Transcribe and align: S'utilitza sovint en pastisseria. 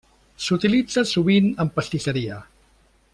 S'utilitza 0.45 1.03
sovint 1.11 1.51
en 1.65 1.71
pastisseria. 1.77 2.43